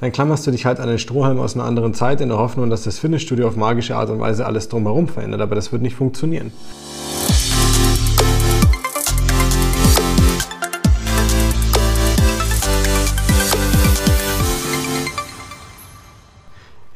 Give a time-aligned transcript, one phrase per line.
[0.00, 2.68] dann klammerst du dich halt an den Strohhalm aus einer anderen Zeit in der Hoffnung,
[2.68, 5.40] dass das Fitnessstudio auf magische Art und Weise alles drumherum verändert.
[5.40, 6.50] Aber das wird nicht funktionieren.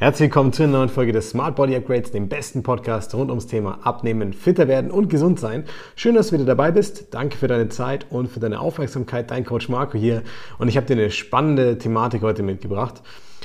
[0.09, 3.47] Herzlich willkommen zu einer neuen Folge des Smart Body Upgrades, dem besten Podcast rund ums
[3.47, 5.65] Thema Abnehmen, fitter werden und gesund sein.
[5.97, 7.09] Schön, dass du wieder dabei bist.
[7.13, 9.31] Danke für deine Zeit und für deine Aufmerksamkeit.
[9.31, 10.23] Dein Coach Marco hier
[10.57, 13.03] und ich habe dir eine spannende Thematik heute mitgebracht.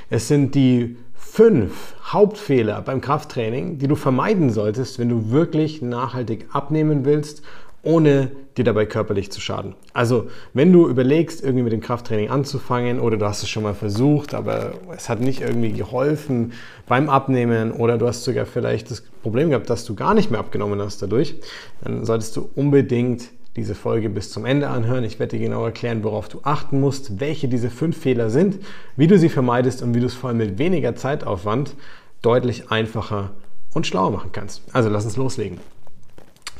[0.10, 6.48] Es sind die fünf Hauptfehler beim Krafttraining, die du vermeiden solltest, wenn du wirklich nachhaltig
[6.54, 7.44] abnehmen willst
[7.84, 9.76] ohne dir dabei körperlich zu schaden.
[9.94, 13.74] Also, wenn du überlegst, irgendwie mit dem Krafttraining anzufangen oder du hast es schon mal
[13.74, 16.54] versucht, aber es hat nicht irgendwie geholfen
[16.88, 20.40] beim Abnehmen oder du hast sogar vielleicht das Problem gehabt, dass du gar nicht mehr
[20.40, 21.36] abgenommen hast dadurch,
[21.84, 25.04] dann solltest du unbedingt diese Folge bis zum Ende anhören.
[25.04, 28.60] Ich werde dir genau erklären, worauf du achten musst, welche diese fünf Fehler sind,
[28.96, 31.76] wie du sie vermeidest und wie du es vor allem mit weniger Zeitaufwand
[32.22, 33.32] deutlich einfacher
[33.74, 34.64] und schlauer machen kannst.
[34.74, 35.60] Also lass uns loslegen.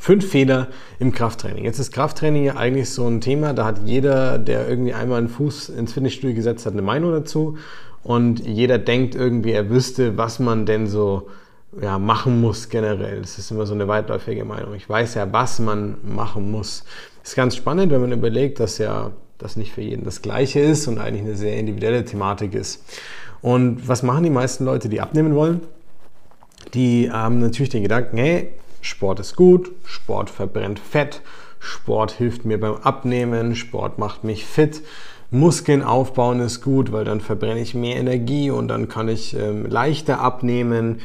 [0.04, 1.64] Fünf Fehler im Krafttraining.
[1.64, 5.30] Jetzt ist Krafttraining ja eigentlich so ein Thema, da hat jeder, der irgendwie einmal einen
[5.30, 7.56] Fuß ins Fitnessstudio gesetzt hat, eine Meinung dazu.
[8.02, 11.30] Und jeder denkt irgendwie, er wüsste, was man denn so
[11.80, 13.22] ja, machen muss generell.
[13.22, 14.74] Das ist immer so eine weitläufige Meinung.
[14.74, 16.84] Ich weiß ja, was man machen muss.
[17.22, 20.60] Das ist ganz spannend, wenn man überlegt, dass ja das nicht für jeden das Gleiche
[20.60, 22.84] ist und eigentlich eine sehr individuelle Thematik ist.
[23.40, 25.62] Und was machen die meisten Leute, die abnehmen wollen?
[26.74, 28.50] Die haben natürlich den Gedanken, hey,
[28.84, 31.22] Sport ist gut, Sport verbrennt Fett,
[31.58, 34.82] Sport hilft mir beim Abnehmen, Sport macht mich fit.
[35.30, 39.66] Muskeln aufbauen ist gut, weil dann verbrenne ich mehr Energie und dann kann ich ähm,
[39.66, 41.00] leichter abnehmen.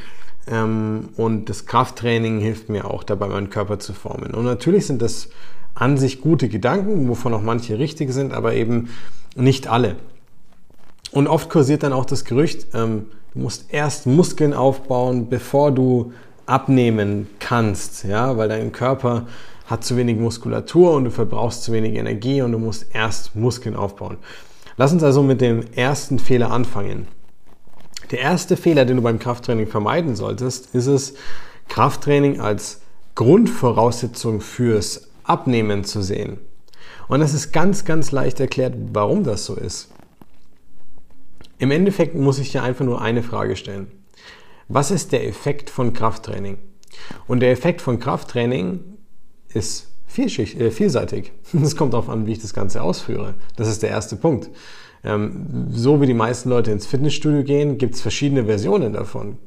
[0.46, 4.34] Ähm, und das Krafttraining hilft mir auch dabei, meinen Körper zu formen.
[4.34, 5.30] Und natürlich sind das
[5.74, 8.90] an sich gute Gedanken, wovon auch manche richtig sind, aber eben
[9.34, 9.96] nicht alle.
[11.12, 16.12] Und oft kursiert dann auch das Gerücht, ähm, du musst erst Muskeln aufbauen, bevor du
[16.46, 19.26] abnehmen kannst, ja, weil dein Körper
[19.66, 23.76] hat zu wenig Muskulatur und du verbrauchst zu wenig Energie und du musst erst Muskeln
[23.76, 24.18] aufbauen.
[24.76, 27.06] Lass uns also mit dem ersten Fehler anfangen.
[28.10, 31.14] Der erste Fehler, den du beim Krafttraining vermeiden solltest, ist es,
[31.68, 32.80] Krafttraining als
[33.14, 36.38] Grundvoraussetzung fürs Abnehmen zu sehen.
[37.06, 39.88] Und das ist ganz, ganz leicht erklärt, warum das so ist.
[41.58, 43.88] Im Endeffekt muss ich dir einfach nur eine Frage stellen.
[44.72, 46.56] Was ist der Effekt von Krafttraining?
[47.26, 48.78] Und der Effekt von Krafttraining
[49.52, 51.32] ist äh, vielseitig.
[51.60, 53.34] Es kommt darauf an, wie ich das Ganze ausführe.
[53.56, 54.48] Das ist der erste Punkt.
[55.02, 59.38] Ähm, so wie die meisten Leute ins Fitnessstudio gehen, gibt es verschiedene Versionen davon.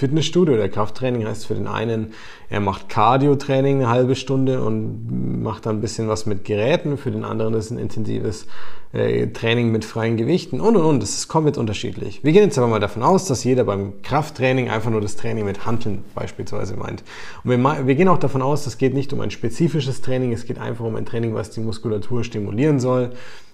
[0.00, 2.14] Fitnessstudio oder Krafttraining heißt für den einen,
[2.48, 6.96] er macht Cardio-Training eine halbe Stunde und macht dann ein bisschen was mit Geräten.
[6.96, 8.46] Für den anderen ist ein intensives
[8.94, 11.02] äh, Training mit freien Gewichten und und und.
[11.02, 12.24] Das ist komplett unterschiedlich.
[12.24, 15.44] Wir gehen jetzt aber mal davon aus, dass jeder beim Krafttraining einfach nur das Training
[15.44, 17.04] mit Handeln beispielsweise meint.
[17.44, 20.58] Und wir, gehen auch davon aus, es geht nicht um ein spezifisches Training, es geht
[20.58, 23.10] einfach um ein Training, was die Muskulatur stimulieren soll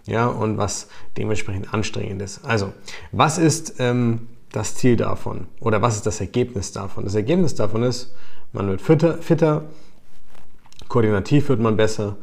[0.07, 0.87] ja, und was
[1.17, 2.45] dementsprechend anstrengend ist.
[2.45, 2.73] Also,
[3.11, 5.47] was ist ähm, das Ziel davon?
[5.61, 7.05] Oder was ist das Ergebnis davon?
[7.05, 8.15] Das Ergebnis davon ist,
[8.53, 9.65] man wird fitter, fitter
[10.89, 12.17] koordinativ wird man besser,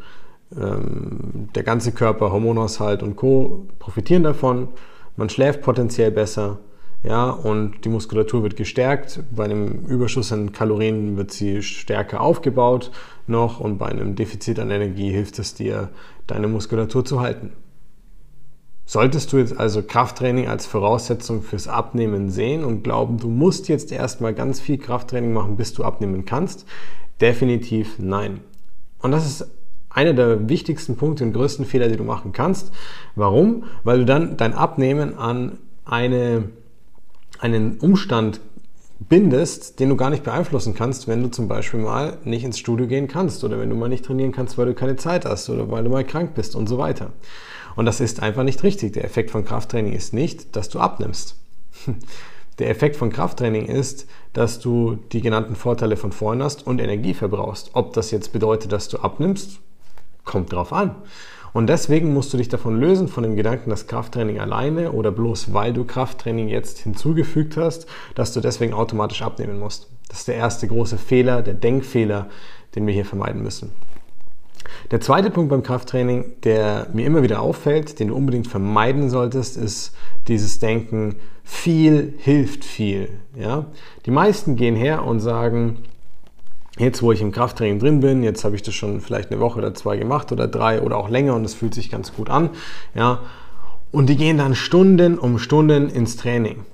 [0.59, 3.67] ähm, der ganze Körper, Hormonaushalt und Co.
[3.77, 4.69] profitieren davon,
[5.15, 6.59] man schläft potenziell besser,
[7.03, 9.19] ja, und die Muskulatur wird gestärkt.
[9.29, 12.91] Bei einem Überschuss an Kalorien wird sie stärker aufgebaut
[13.27, 15.89] noch und bei einem Defizit an Energie hilft es dir,
[16.27, 17.51] deine Muskulatur zu halten.
[18.93, 23.91] Solltest du jetzt also Krafttraining als Voraussetzung fürs Abnehmen sehen und glauben, du musst jetzt
[23.91, 26.67] erstmal ganz viel Krafttraining machen, bis du abnehmen kannst?
[27.19, 28.41] Definitiv nein.
[28.99, 29.49] Und das ist
[29.89, 32.71] einer der wichtigsten Punkte und größten Fehler, die du machen kannst.
[33.15, 33.63] Warum?
[33.83, 36.49] Weil du dann dein Abnehmen an eine,
[37.39, 38.41] einen Umstand
[38.99, 42.85] bindest, den du gar nicht beeinflussen kannst, wenn du zum Beispiel mal nicht ins Studio
[42.85, 45.71] gehen kannst oder wenn du mal nicht trainieren kannst, weil du keine Zeit hast oder
[45.71, 47.11] weil du mal krank bist und so weiter.
[47.75, 48.93] Und das ist einfach nicht richtig.
[48.93, 51.37] Der Effekt von Krafttraining ist nicht, dass du abnimmst.
[52.59, 57.15] Der Effekt von Krafttraining ist, dass du die genannten Vorteile von vorhin hast und Energie
[57.15, 57.71] verbrauchst.
[57.73, 59.59] Ob das jetzt bedeutet, dass du abnimmst,
[60.23, 60.95] kommt drauf an.
[61.53, 65.53] Und deswegen musst du dich davon lösen, von dem Gedanken, dass Krafttraining alleine oder bloß
[65.53, 69.87] weil du Krafttraining jetzt hinzugefügt hast, dass du deswegen automatisch abnehmen musst.
[70.09, 72.27] Das ist der erste große Fehler, der Denkfehler,
[72.75, 73.71] den wir hier vermeiden müssen.
[74.91, 79.57] Der zweite Punkt beim Krafttraining, der mir immer wieder auffällt, den du unbedingt vermeiden solltest,
[79.57, 79.95] ist
[80.27, 83.09] dieses Denken, viel hilft viel.
[83.35, 83.65] Ja?
[84.05, 85.79] Die meisten gehen her und sagen,
[86.77, 89.59] jetzt wo ich im Krafttraining drin bin, jetzt habe ich das schon vielleicht eine Woche
[89.59, 92.49] oder zwei gemacht oder drei oder auch länger und es fühlt sich ganz gut an.
[92.95, 93.19] Ja?
[93.91, 96.65] Und die gehen dann Stunden um Stunden ins Training.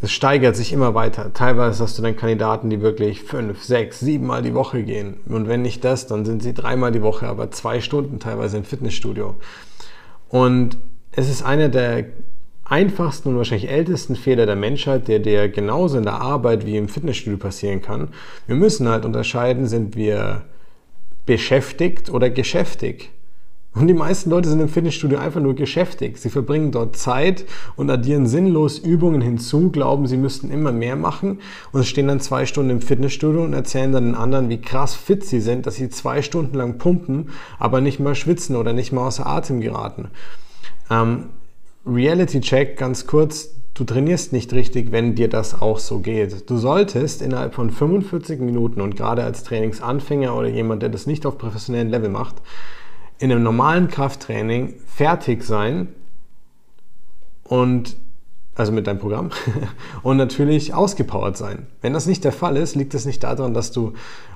[0.00, 1.32] Es steigert sich immer weiter.
[1.32, 5.16] Teilweise hast du dann Kandidaten, die wirklich fünf, sechs, sieben Mal die Woche gehen.
[5.26, 8.64] Und wenn nicht das, dann sind sie dreimal die Woche, aber zwei Stunden teilweise im
[8.64, 9.34] Fitnessstudio.
[10.28, 10.76] Und
[11.10, 12.04] es ist einer der
[12.64, 16.88] einfachsten und wahrscheinlich ältesten Fehler der Menschheit, der dir genauso in der Arbeit wie im
[16.88, 18.08] Fitnessstudio passieren kann.
[18.46, 20.42] Wir müssen halt unterscheiden, sind wir
[21.26, 23.10] beschäftigt oder geschäftig.
[23.78, 26.18] Und die meisten Leute sind im Fitnessstudio einfach nur geschäftig.
[26.18, 27.44] Sie verbringen dort Zeit
[27.76, 31.38] und addieren sinnlos Übungen hinzu, glauben, sie müssten immer mehr machen
[31.70, 35.24] und stehen dann zwei Stunden im Fitnessstudio und erzählen dann den anderen, wie krass fit
[35.24, 37.30] sie sind, dass sie zwei Stunden lang pumpen,
[37.60, 40.08] aber nicht mal schwitzen oder nicht mal außer Atem geraten.
[40.90, 41.26] Ähm,
[41.86, 46.50] Reality Check ganz kurz, du trainierst nicht richtig, wenn dir das auch so geht.
[46.50, 51.24] Du solltest innerhalb von 45 Minuten und gerade als Trainingsanfänger oder jemand, der das nicht
[51.26, 52.42] auf professionellem Level macht,
[53.18, 55.88] in einem normalen Krafttraining fertig sein
[57.44, 57.96] und
[58.54, 59.30] also mit deinem Programm
[60.02, 61.66] und natürlich ausgepowert sein.
[61.80, 63.92] Wenn das nicht der Fall ist, liegt es nicht daran, dass du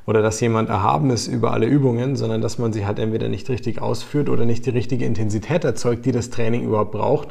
[0.07, 3.49] oder dass jemand erhaben ist über alle Übungen, sondern dass man sie halt entweder nicht
[3.49, 7.29] richtig ausführt oder nicht die richtige Intensität erzeugt, die das Training überhaupt braucht,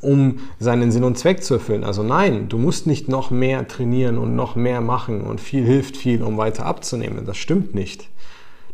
[0.00, 1.84] um seinen Sinn und Zweck zu erfüllen.
[1.84, 5.96] Also nein, du musst nicht noch mehr trainieren und noch mehr machen und viel hilft
[5.96, 7.24] viel, um weiter abzunehmen.
[7.24, 8.08] Das stimmt nicht.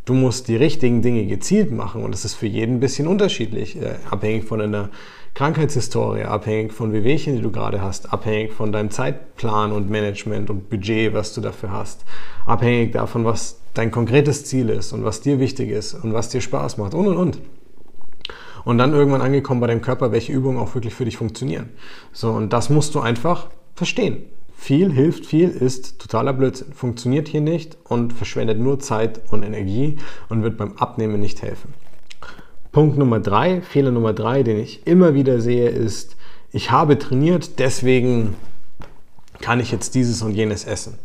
[0.05, 3.81] Du musst die richtigen Dinge gezielt machen und das ist für jeden ein bisschen unterschiedlich,
[3.81, 4.91] äh, abhängig von deiner
[5.35, 10.69] Krankheitshistorie, abhängig von Wehwehchen, die du gerade hast, abhängig von deinem Zeitplan und Management und
[10.69, 12.05] Budget, was du dafür hast,
[12.47, 16.41] abhängig davon, was dein konkretes Ziel ist und was dir wichtig ist und was dir
[16.41, 17.39] Spaß macht und und und.
[18.65, 21.71] Und dann irgendwann angekommen bei deinem Körper, welche Übungen auch wirklich für dich funktionieren.
[22.13, 24.25] So, und das musst du einfach verstehen.
[24.63, 29.99] Viel hilft viel ist totaler Blödsinn, funktioniert hier nicht und verschwendet nur Zeit und Energie
[30.29, 31.75] und wird beim Abnehmen nicht helfen.
[32.71, 36.15] Punkt Nummer drei, Fehler Nummer drei, den ich immer wieder sehe, ist,
[36.53, 38.37] ich habe trainiert, deswegen
[39.41, 40.97] kann ich jetzt dieses und jenes essen.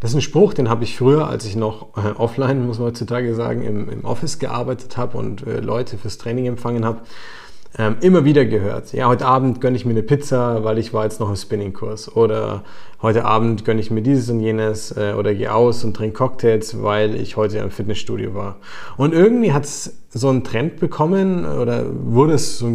[0.00, 2.88] Das ist ein Spruch, den habe ich früher, als ich noch äh, offline, muss man
[2.88, 7.00] heutzutage sagen, im, im Office gearbeitet habe und äh, Leute fürs Training empfangen habe
[7.78, 8.92] ähm, immer wieder gehört.
[8.92, 12.14] Ja, heute Abend gönne ich mir eine Pizza, weil ich war jetzt noch im Spinningkurs.
[12.16, 12.62] Oder
[13.02, 16.82] heute Abend gönne ich mir dieses und jenes äh, oder gehe aus und trinke Cocktails,
[16.82, 18.56] weil ich heute im Fitnessstudio war.
[18.96, 22.70] Und irgendwie hat es so einen Trend bekommen oder wurde es so,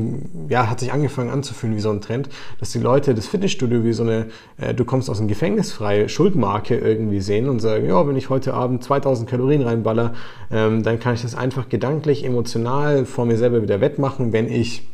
[0.48, 2.30] ja, hat sich angefangen anzufühlen wie so ein Trend,
[2.60, 4.28] dass die Leute das Fitnessstudio wie so eine,
[4.58, 8.30] äh, du kommst aus dem Gefängnis frei, Schuldmarke irgendwie sehen und sagen, ja, wenn ich
[8.30, 10.14] heute Abend 2000 Kalorien reinballer,
[10.52, 14.88] ähm, dann kann ich das einfach gedanklich, emotional vor mir selber wieder wettmachen, wenn ich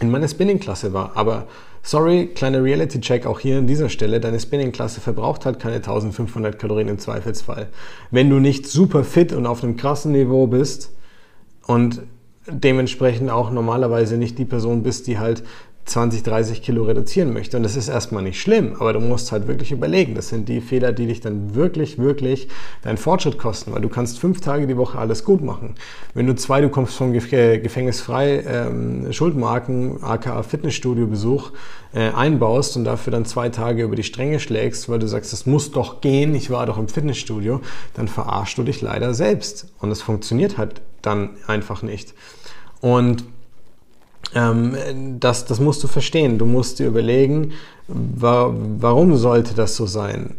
[0.00, 1.12] in meiner Spinning-Klasse war.
[1.16, 1.46] Aber
[1.82, 4.20] sorry, kleiner Reality-Check auch hier an dieser Stelle.
[4.20, 7.68] Deine Spinning-Klasse verbraucht halt keine 1500 Kalorien im Zweifelsfall.
[8.10, 10.92] Wenn du nicht super fit und auf einem krassen Niveau bist
[11.66, 12.02] und
[12.46, 15.42] dementsprechend auch normalerweise nicht die Person bist, die halt
[15.90, 17.56] 20, 30 Kilo reduzieren möchte.
[17.56, 20.14] Und das ist erstmal nicht schlimm, aber du musst halt wirklich überlegen.
[20.14, 22.48] Das sind die Fehler, die dich dann wirklich, wirklich
[22.82, 25.74] deinen Fortschritt kosten, weil du kannst fünf Tage die Woche alles gut machen.
[26.14, 31.50] Wenn du zwei, du kommst vom Gefängnis frei, ähm, Schuldmarken, aka Fitnessstudio-Besuch
[31.92, 35.44] äh, einbaust und dafür dann zwei Tage über die Stränge schlägst, weil du sagst, das
[35.46, 37.60] muss doch gehen, ich war doch im Fitnessstudio,
[37.94, 39.72] dann verarschst du dich leider selbst.
[39.80, 42.14] Und es funktioniert halt dann einfach nicht.
[42.80, 43.24] Und
[44.34, 46.38] ähm, das, das musst du verstehen.
[46.38, 47.52] Du musst dir überlegen,
[47.88, 50.36] wa warum sollte das so sein?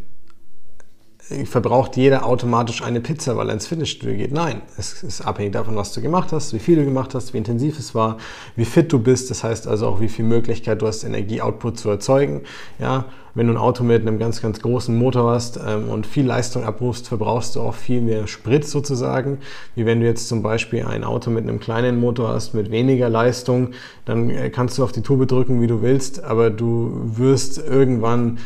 [1.45, 4.31] Verbraucht jeder automatisch eine Pizza, weil er ins Fitnessstudio geht.
[4.31, 7.37] Nein, es ist abhängig davon, was du gemacht hast, wie viel du gemacht hast, wie
[7.37, 8.17] intensiv es war,
[8.55, 9.29] wie fit du bist.
[9.29, 12.41] Das heißt also auch, wie viel Möglichkeit du hast, Energieoutput zu erzeugen.
[12.79, 16.25] Ja, wenn du ein Auto mit einem ganz, ganz großen Motor hast ähm, und viel
[16.25, 19.37] Leistung abrufst, verbrauchst du auch viel mehr Sprit sozusagen,
[19.75, 23.09] wie wenn du jetzt zum Beispiel ein Auto mit einem kleinen Motor hast, mit weniger
[23.09, 23.69] Leistung,
[24.05, 28.39] dann äh, kannst du auf die Tube drücken, wie du willst, aber du wirst irgendwann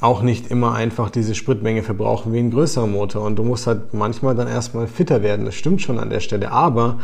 [0.00, 3.24] auch nicht immer einfach diese Spritmenge verbrauchen wie ein größerer Motor.
[3.24, 5.46] Und du musst halt manchmal dann erstmal fitter werden.
[5.46, 6.52] Das stimmt schon an der Stelle.
[6.52, 6.98] Aber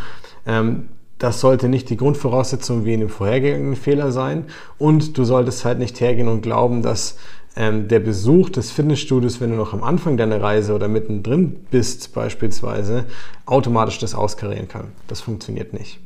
[0.47, 4.45] ähm, das sollte nicht die Grundvoraussetzung wie in dem vorhergehenden Fehler sein.
[4.79, 7.17] Und du solltest halt nicht hergehen und glauben, dass
[7.57, 12.13] ähm, der Besuch des Fitnessstudios, wenn du noch am Anfang deiner Reise oder mittendrin bist
[12.15, 13.05] beispielsweise,
[13.47, 14.89] automatisch das auskarieren kann.
[15.07, 16.01] Das funktioniert nicht.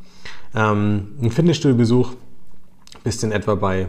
[0.55, 2.15] Ähm, ein Fitnessstudio-Besuch
[3.05, 3.89] bist in etwa bei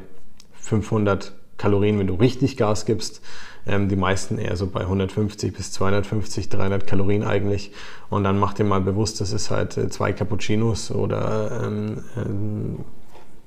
[0.59, 3.21] 500 Kalorien, wenn du richtig Gas gibst.
[3.65, 7.71] Ähm, die meisten eher so bei 150 bis 250, 300 Kalorien eigentlich.
[8.09, 12.79] Und dann mach dir mal bewusst, das ist halt äh, zwei Cappuccinos oder ähm, ähm,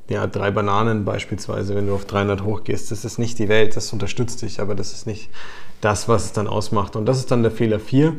[0.08, 2.90] ja, drei Bananen beispielsweise, wenn du auf 300 hochgehst.
[2.90, 5.30] Das ist nicht die Welt, das unterstützt dich, aber das ist nicht
[5.80, 6.96] das, was es dann ausmacht.
[6.96, 8.14] Und das ist dann der Fehler 4,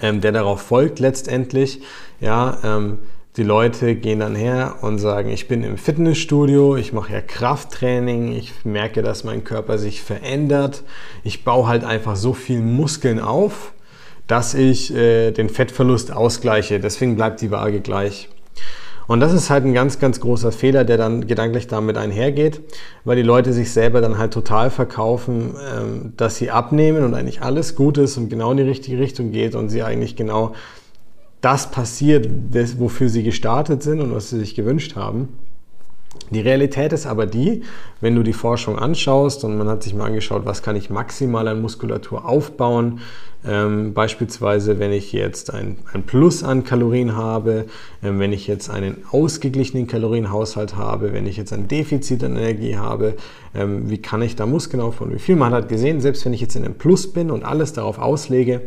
[0.00, 1.82] ähm, der darauf folgt letztendlich.
[2.20, 3.00] Ja, ähm,
[3.36, 8.30] Die Leute gehen dann her und sagen, ich bin im Fitnessstudio, ich mache ja Krafttraining,
[8.30, 10.84] ich merke, dass mein Körper sich verändert,
[11.24, 13.72] ich baue halt einfach so viel Muskeln auf,
[14.28, 16.78] dass ich äh, den Fettverlust ausgleiche.
[16.78, 18.28] Deswegen bleibt die Waage gleich.
[19.08, 22.60] Und das ist halt ein ganz, ganz großer Fehler, der dann gedanklich damit einhergeht,
[23.04, 27.42] weil die Leute sich selber dann halt total verkaufen, ähm, dass sie abnehmen und eigentlich
[27.42, 30.54] alles gut ist und genau in die richtige Richtung geht und sie eigentlich genau
[31.44, 32.28] das passiert,
[32.78, 35.28] wofür sie gestartet sind und was sie sich gewünscht haben.
[36.30, 37.62] Die Realität ist aber die,
[38.00, 41.46] wenn du die Forschung anschaust und man hat sich mal angeschaut, was kann ich maximal
[41.48, 43.00] an Muskulatur aufbauen,
[43.46, 47.66] ähm, beispielsweise wenn ich jetzt ein, ein Plus an Kalorien habe,
[48.02, 52.76] ähm, wenn ich jetzt einen ausgeglichenen Kalorienhaushalt habe, wenn ich jetzt ein Defizit an Energie
[52.76, 53.14] habe,
[53.54, 56.40] ähm, wie kann ich da Muskeln aufbauen, wie viel man hat gesehen, selbst wenn ich
[56.40, 58.62] jetzt in einem Plus bin und alles darauf auslege,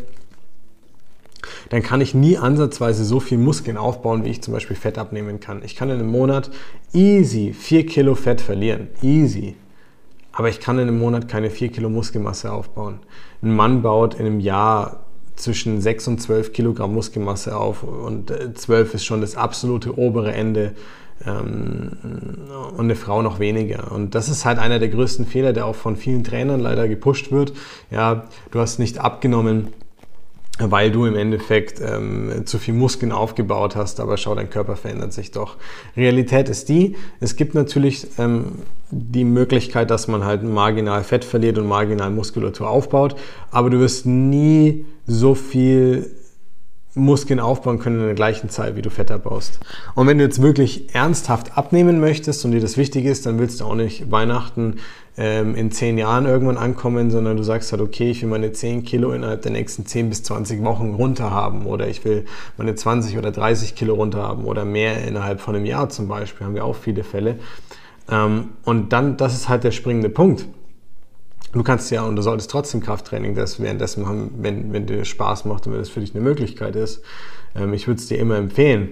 [1.70, 5.40] dann kann ich nie ansatzweise so viel Muskeln aufbauen, wie ich zum Beispiel Fett abnehmen
[5.40, 5.62] kann.
[5.64, 6.50] Ich kann in einem Monat
[6.94, 8.88] easy 4 Kilo Fett verlieren.
[9.02, 9.56] Easy.
[10.32, 13.00] Aber ich kann in einem Monat keine 4 Kilo Muskelmasse aufbauen.
[13.42, 18.96] Ein Mann baut in einem Jahr zwischen 6 und 12 Kilogramm Muskelmasse auf und 12
[18.96, 20.74] ist schon das absolute obere Ende
[21.26, 21.92] ähm,
[22.72, 23.92] und eine Frau noch weniger.
[23.92, 27.32] Und das ist halt einer der größten Fehler, der auch von vielen Trainern leider gepusht
[27.32, 27.54] wird.
[27.92, 29.70] Ja, du hast nicht abgenommen,
[30.60, 35.14] weil du im Endeffekt ähm, zu viel Muskeln aufgebaut hast, aber schau, dein Körper verändert
[35.14, 35.58] sich doch.
[35.96, 38.60] Realität ist die, es gibt natürlich ähm,
[38.90, 43.16] die Möglichkeit, dass man halt marginal Fett verliert und marginal Muskulatur aufbaut,
[43.52, 46.12] aber du wirst nie so viel
[46.98, 49.60] Muskeln aufbauen können in der gleichen Zeit, wie du Fett abbaust.
[49.94, 53.62] Und wenn du jetzt wirklich ernsthaft abnehmen möchtest und dir das wichtig ist, dann willst
[53.62, 54.78] du auch nicht Weihnachten
[55.18, 58.84] ähm, in zehn Jahren irgendwann ankommen, sondern du sagst halt, okay, ich will meine 10
[58.84, 62.26] Kilo innerhalb der nächsten 10 bis 20 Wochen runter haben oder ich will
[62.58, 66.46] meine 20 oder 30 Kilo runter haben oder mehr innerhalb von einem Jahr zum Beispiel,
[66.46, 67.40] haben wir auch viele Fälle.
[68.10, 70.46] Ähm, und dann, das ist halt der springende Punkt.
[71.52, 75.46] Du kannst ja und du solltest trotzdem Krafttraining das währenddessen machen, wenn, wenn dir Spaß
[75.46, 77.02] macht und wenn das für dich eine Möglichkeit ist.
[77.56, 78.90] Ähm, ich würde es dir immer empfehlen.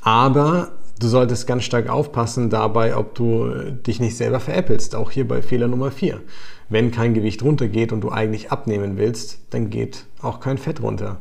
[0.00, 4.96] Aber Du solltest ganz stark aufpassen dabei, ob du äh, dich nicht selber veräppelst.
[4.96, 6.20] Auch hier bei Fehler Nummer 4.
[6.68, 11.20] Wenn kein Gewicht runtergeht und du eigentlich abnehmen willst, dann geht auch kein Fett runter.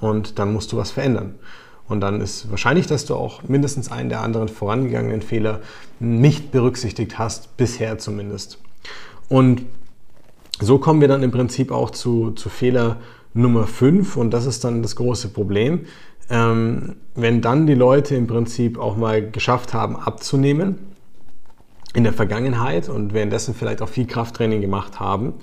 [0.00, 1.36] Und dann musst du was verändern.
[1.86, 5.60] Und dann ist wahrscheinlich, dass du auch mindestens einen der anderen vorangegangenen Fehler
[6.00, 8.58] nicht berücksichtigt hast, bisher zumindest.
[9.28, 9.62] Und
[10.60, 13.00] so kommen wir dann im Prinzip auch zu, zu Fehler
[13.34, 15.86] Nummer 5 und das ist dann das große Problem
[16.30, 20.78] ähm, wenn dann die Leute im Prinzip auch mal geschafft haben abzunehmen
[21.94, 25.34] in der Vergangenheit und währenddessen vielleicht auch viel Krafttraining gemacht haben,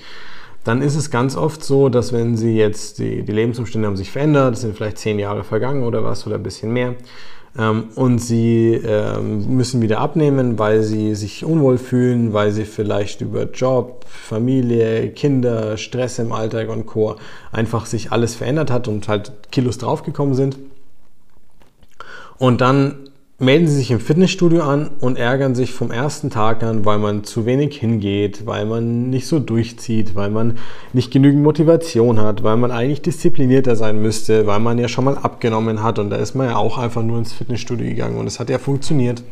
[0.64, 4.12] dann ist es ganz oft so, dass wenn sie jetzt, die, die Lebensumstände haben sich
[4.12, 6.96] verändert, sind vielleicht zehn Jahre vergangen oder was oder ein bisschen mehr,
[7.58, 13.22] ähm, und sie ähm, müssen wieder abnehmen, weil sie sich unwohl fühlen, weil sie vielleicht
[13.22, 17.18] über Job, Familie, Kinder, Stress im Alltag und Co.
[17.52, 20.58] einfach sich alles verändert hat und halt Kilos draufgekommen sind.
[22.38, 23.11] Und dann
[23.42, 27.24] melden sie sich im Fitnessstudio an und ärgern sich vom ersten Tag an, weil man
[27.24, 30.60] zu wenig hingeht, weil man nicht so durchzieht, weil man
[30.94, 35.18] nicht genügend Motivation hat, weil man eigentlich disziplinierter sein müsste, weil man ja schon mal
[35.18, 38.40] abgenommen hat und da ist man ja auch einfach nur ins Fitnessstudio gegangen und es
[38.40, 39.24] hat ja funktioniert.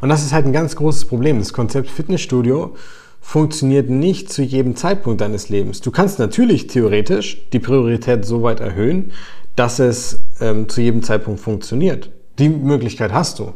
[0.00, 1.38] Und das ist halt ein ganz großes Problem.
[1.38, 2.74] Das Konzept Fitnessstudio
[3.20, 5.82] funktioniert nicht zu jedem Zeitpunkt deines Lebens.
[5.82, 9.12] Du kannst natürlich theoretisch die Priorität so weit erhöhen,
[9.58, 12.10] dass es ähm, zu jedem Zeitpunkt funktioniert.
[12.38, 13.54] Die Möglichkeit hast du.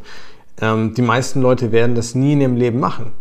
[0.60, 3.12] Ähm, die meisten Leute werden das nie in ihrem Leben machen,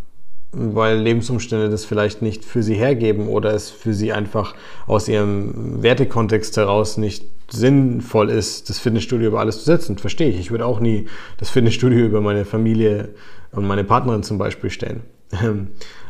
[0.52, 4.56] weil Lebensumstände das vielleicht nicht für sie hergeben oder es für sie einfach
[4.88, 10.00] aus ihrem Wertekontext heraus nicht sinnvoll ist, das Fitnessstudio über alles zu setzen.
[10.00, 10.40] Verstehe ich.
[10.40, 11.06] Ich würde auch nie
[11.38, 13.10] das Fitnessstudio über meine Familie
[13.52, 15.04] und meine Partnerin zum Beispiel stellen.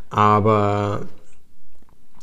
[0.09, 1.01] Aber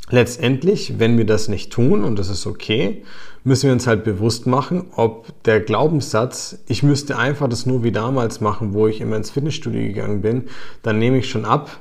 [0.09, 3.02] letztendlich, wenn wir das nicht tun, und das ist okay,
[3.49, 7.90] müssen wir uns halt bewusst machen, ob der Glaubenssatz, ich müsste einfach das nur wie
[7.90, 10.45] damals machen, wo ich immer ins Fitnessstudio gegangen bin,
[10.83, 11.81] dann nehme ich schon ab,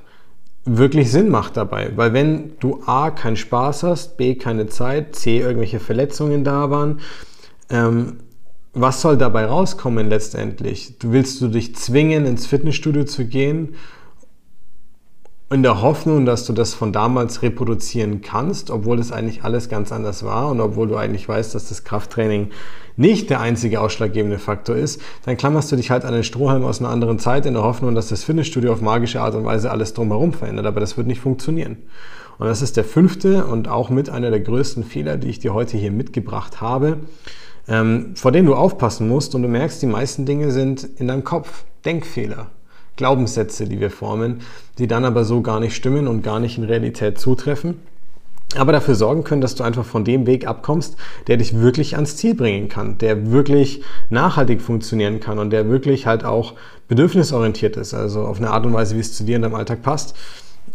[0.66, 1.92] wirklich Sinn macht dabei.
[1.96, 7.02] Weil wenn du A, keinen Spaß hast, B, keine Zeit, C, irgendwelche Verletzungen da waren,
[7.70, 8.18] ähm,
[8.74, 10.96] was soll dabei rauskommen letztendlich?
[11.02, 13.76] Willst du dich zwingen, ins Fitnessstudio zu gehen
[15.50, 19.94] in der Hoffnung, dass du das von damals reproduzieren kannst, obwohl es eigentlich alles ganz
[19.94, 22.50] anders war und obwohl du eigentlich weißt, dass das Krafttraining
[22.98, 26.82] nicht der einzige ausschlaggebende Faktor ist, dann klammerst du dich halt an den Strohhalm aus
[26.82, 29.94] einer anderen Zeit in der Hoffnung, dass das Fitnessstudio auf magische Art und Weise alles
[29.94, 31.78] drumherum verändert, aber das wird nicht funktionieren.
[32.40, 35.54] Und das ist der fünfte und auch mit einer der größten Fehler, die ich dir
[35.54, 36.98] heute hier mitgebracht habe.
[37.70, 41.24] ähm, vor denen du aufpassen musst und du merkst, die meisten Dinge sind in deinem
[41.24, 41.66] Kopf.
[41.86, 42.48] Denkfehler,
[42.98, 44.42] Glaubenssätze, die wir formen,
[44.78, 47.76] die dann aber so gar nicht stimmen und gar nicht in Realität zutreffen
[48.56, 50.96] aber dafür sorgen können, dass du einfach von dem Weg abkommst,
[51.28, 56.08] der dich wirklich ans Ziel bringen kann, der wirklich nachhaltig funktionieren kann und der wirklich
[56.08, 56.54] halt auch
[56.88, 59.82] bedürfnisorientiert ist, also auf eine Art und Weise, wie es zu dir in deinem Alltag
[59.82, 60.16] passt.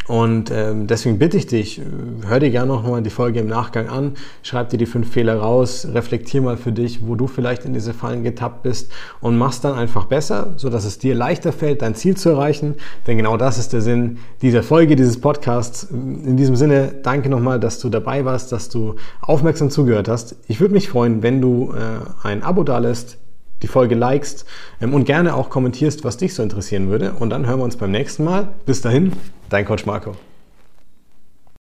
[0.08, 1.82] Und ähm, deswegen bitte ich dich, äh,
[2.26, 5.38] hör dir gerne noch mal die Folge im Nachgang an, schreib dir die fünf Fehler
[5.38, 8.90] raus, reflektier mal für dich, wo du vielleicht in diese Fallen getappt bist
[9.20, 12.74] und mach's dann einfach besser, sodass es dir leichter fällt, dein Ziel zu erreichen.
[13.06, 15.84] Denn genau das ist der Sinn dieser Folge, dieses Podcasts.
[15.84, 20.36] In diesem Sinne, danke nochmal, dass du dabei warst, dass du aufmerksam zugehört hast.
[20.48, 23.18] Ich würde mich freuen, wenn du äh, ein Abo da lässt,
[23.62, 24.44] die Folge likest
[24.80, 27.12] ähm, und gerne auch kommentierst, was dich so interessieren würde.
[27.12, 28.48] Und dann hören wir uns beim nächsten Mal.
[28.66, 29.12] Bis dahin,
[29.48, 30.12] dein Coach Marco.